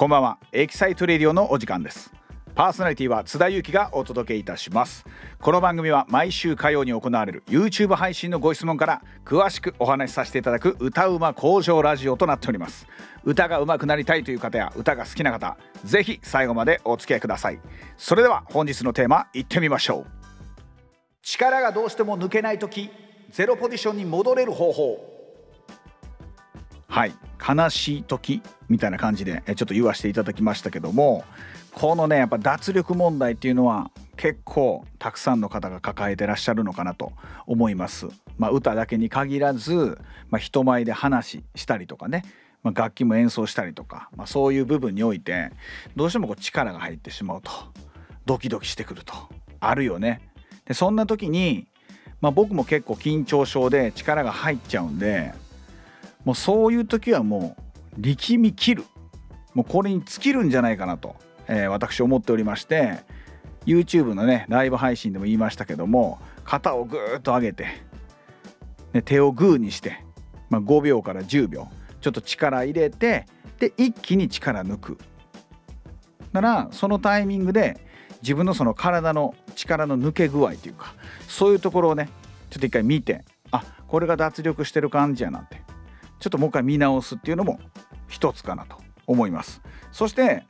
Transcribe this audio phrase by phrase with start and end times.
[0.00, 0.38] こんばんは。
[0.50, 2.10] エキサイトレディオのお時間です。
[2.54, 5.04] パーソナリティは津田ユウキがお届けいたします。
[5.42, 12.86] この番組は毎週火曜に行われる YouTube 配信のご質問から詳しくお話しさせていただく歌うま向上ラジオとなっております。
[13.24, 17.60] 歌が上手くなりたいという方や歌が好きな方ぜひ最後までお付き合いください。
[17.98, 20.10] それでは本日のテーマいってみましょう。
[21.20, 22.88] 力がどうしても抜けない時
[23.30, 24.98] ゼロポジションに戻れる方法。
[26.88, 27.12] はい。
[27.40, 31.24] 悲しい時みたいな感じでちょっと言わせていただきましたけども
[31.72, 37.12] このねやっぱ脱力問題っていうのは結構たくさんの方が抱えてらっしゃるのかなと
[37.46, 38.06] 思います。
[38.36, 39.98] まあ、歌だけに限らず、
[40.30, 42.24] まあ、人前で話したりとかね、
[42.62, 45.52] まあ、楽器も演奏したりとか、まあ、そういう部分において
[45.96, 47.50] どうしてもこう力が入ってしまうと
[48.26, 49.14] ドキドキしてくると
[49.60, 50.20] あるよね。
[50.66, 51.66] でそんな時に、
[52.20, 55.34] まあ、僕も結構緊張症で力が入っちゃうんで
[56.24, 58.84] もうそういう時はもう力み切る。
[59.54, 61.16] もうこれに尽きるんじゃないかなと、
[61.48, 63.00] えー、私思っておりまして
[63.66, 67.66] YouTube のねライブ配信でも言いましたけども肩をぐーっと上げて、
[68.92, 70.04] ね、手をグーにして、
[70.48, 71.68] まあ、5秒から10秒
[72.00, 73.26] ちょっと力入れて
[73.58, 74.98] で一気に力抜く。
[76.32, 77.76] ならそのタイミングで
[78.22, 80.94] 自分のその体の力の抜け具合というか
[81.26, 82.08] そういうところをね
[82.50, 85.59] ちょっと一回見てあこれが脱力してる感じやなって。
[86.20, 87.58] ちょっともう一回見直すっていうのも
[88.08, 88.76] 一つかなと
[89.06, 89.62] 思います。
[89.90, 90.44] そして、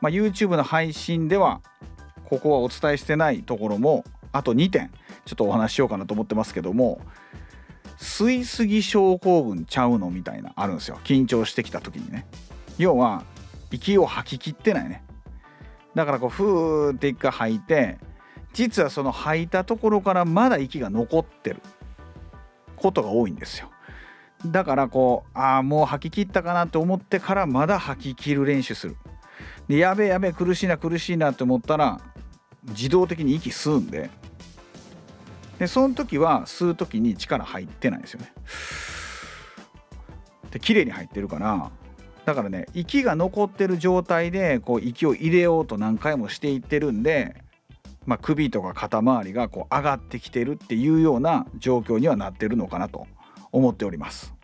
[0.00, 1.60] まあ、YouTube の配信では
[2.24, 4.90] ここはお伝えしてないところもあと2点
[5.24, 7.00] ちょっとお話ししようかなと思ってますけども
[7.98, 10.98] 吸いすぎ症候群ちゃうのみたいなあるんですよ。
[11.04, 12.26] 緊張してきた時にね。
[12.78, 13.24] 要は
[13.70, 15.02] 息を吐ききってないね。
[15.94, 17.98] だからこうふーって一回吐いて
[18.52, 21.62] 実はその吐いたところからまだ息が残ってる
[22.76, 23.70] ことが多いんですよ。
[24.52, 28.96] だからこうああもう吐き切ったかなと思ってからまだ吐き切る練習する。
[29.68, 32.00] でやべえやべえ苦しいな苦しいなって思ったら
[32.68, 34.10] 自動的に息吸うんで。
[35.58, 38.32] でその時は吸う時に力入ってないんですよね。
[40.50, 41.70] で綺麗に入ってるから
[42.24, 47.42] だからね息が残ってる状態でこう息を入れようと何回もしていってるんで、
[48.04, 53.06] まあ、首とか肩周りがこう上がってきてるっていうような状況にはなってるのかなと
[53.52, 54.35] 思っております。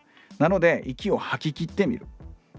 [0.42, 2.06] なので息を吐き切ってみる。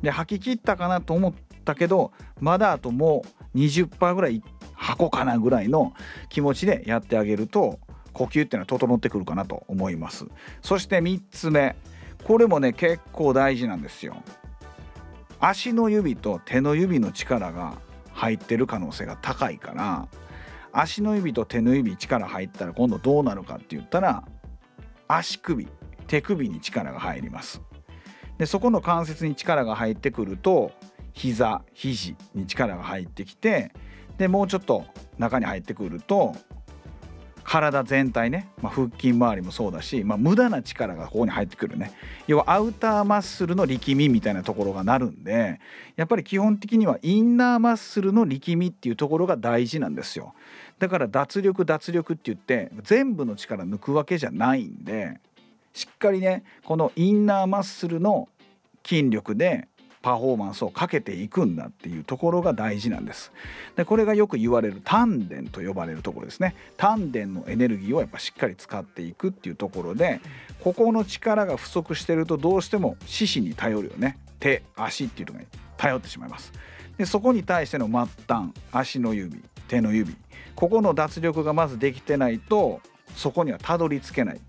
[0.02, 1.34] で吐き切ったかなと思っ
[1.66, 4.42] たけどまだあともう20%ぐらい
[4.74, 5.94] 吐こうかなぐらいの
[6.30, 7.80] 気持ちでやってあげると
[8.14, 10.26] 呼吸っていうのは整ってくるかなと思います。
[10.62, 11.76] そして3つ目
[12.24, 14.16] これもね結構大事なんですよ。
[15.42, 17.74] 足の指と手の指の力が
[18.14, 20.08] 入ってる可能性が高いから
[20.72, 24.24] 足の指と手の指力入ったら今度どうなるかって言ったら
[25.10, 25.68] 足首
[26.08, 27.62] 手首に力が入ります。
[28.44, 30.74] でそこの関節に力が入ってくると
[31.14, 33.72] 膝肘に力が入ってきて
[34.18, 34.84] でもうちょっと
[35.18, 36.36] 中に入ってくると
[37.46, 41.94] 体全体ね、まあ、腹筋周りもそうだし、まあ、無駄な力がここに入ってくるね。
[42.28, 45.62] 要はアウターマッスルの力みみたいなところがなるんで
[45.96, 50.34] やっぱり基本的にはインナーマッスルの力みっていうところが大事なんですよ。
[50.80, 55.22] だから脱力脱力って言って全部の力抜くわけじゃないんで
[55.74, 58.30] しっかりねこのインナーマッスルの
[58.86, 59.68] 筋力で
[60.04, 63.32] パフォーマンスをかけていくんだっていうところが大事なんです。
[63.78, 66.56] でこれがよく言われる丹田と呼ばれるところですね。
[66.76, 70.20] 丹田のエネルギーをやっぱしっかり使っていくっていうところで
[70.60, 74.18] ここの力が不足してるとどうしても四肢に頼るよね。
[74.42, 76.52] 手足っていうところに頼ってしまいます。
[76.98, 80.16] でそこに対しての末端足の指手の指。
[80.56, 82.82] ここの脱力がまずできてないと
[83.16, 84.42] そこにはたどり着けない。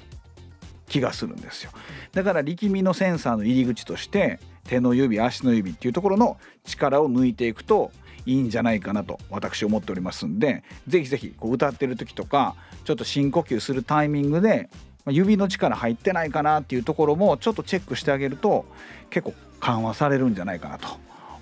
[0.94, 1.72] 気がするんですよ
[2.12, 7.91] だから力みのセンサーの入り口として手の指足の指っていうところの力を抜いていくと
[8.27, 14.71] いいんじゃないかなと私思っておりますんでぜひぜひこう歌ってる時とかちょっと深呼吸するタイミングで
[15.09, 18.65] 指の力入ってないかなっていうところもちょっとチェックしてあげると
[19.11, 20.87] 結構緩和されるんじゃないかなと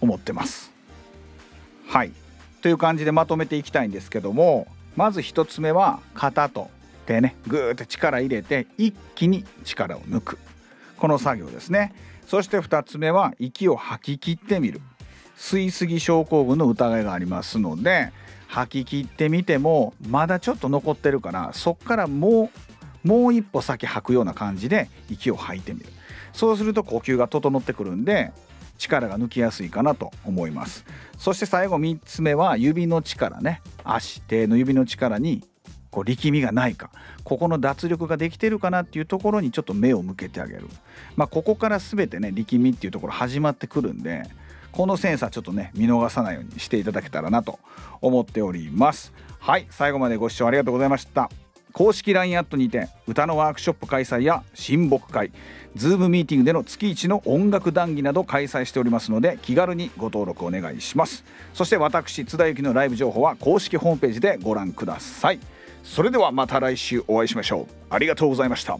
[0.00, 0.72] 思ってます。
[1.86, 2.12] はい
[2.62, 4.66] という感じでまとめていきたいんですけども
[4.96, 6.70] まず1つ目は肩と
[7.02, 10.38] 手ねぐーって力入れて一気に力を抜く。
[10.96, 11.94] この作業ですね。
[12.26, 14.80] そして2つ目は息を吐き切ってみる。
[15.36, 18.12] 吸いすぎ症候群の疑いがありますので
[18.46, 22.50] 吐き切ってみてもまだちょっと残ってるからそっからも
[23.04, 25.86] うもう一歩先吐くような感じで息を吐いてみる。
[26.32, 28.32] そうすると呼吸が整ってくるんで
[28.78, 30.84] 力が抜きやすいかなと思います。
[31.18, 33.60] そして最後3つ目は指の力ね。
[33.84, 35.42] 足手の指の力に
[35.92, 36.90] こう力みがないか。
[37.22, 40.66] ここの脱力ができてるかなっていうところにちょっと目を向けてあげる、
[41.14, 44.24] まあ、ここから全てね力みっていうところ始まってくるんで
[44.72, 47.60] このセンサーちょっとね見逃さないようにしていただけたらなと
[48.00, 49.12] 思っております。
[49.38, 51.30] はい最後までご視聴ありがとうございました。
[51.72, 55.32] 公式 LINE アットにて歌のワークショップ開催や親睦会
[55.74, 61.24] Zoom ミーティングでの月1の音楽談義など開催しておりますので気軽にご登録お願いします。
[61.54, 65.40] そして私津田幸のライブ情報は公式ホームページでご覧ください。
[65.82, 67.66] それではまた来週お会いしましょう。
[67.90, 68.78] ありがとうございました。